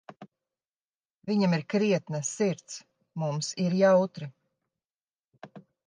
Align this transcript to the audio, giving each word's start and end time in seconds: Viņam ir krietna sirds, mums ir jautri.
Viņam 1.31 1.53
ir 1.59 1.65
krietna 1.75 2.23
sirds, 2.31 2.81
mums 3.25 3.53
ir 3.69 3.79
jautri. 3.85 4.35